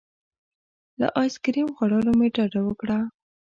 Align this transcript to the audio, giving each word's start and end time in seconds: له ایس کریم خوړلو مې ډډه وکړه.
له 0.99 1.07
ایس 1.21 1.33
کریم 1.43 1.67
خوړلو 1.75 2.11
مې 2.19 2.27
ډډه 2.35 2.61
وکړه. 2.65 2.97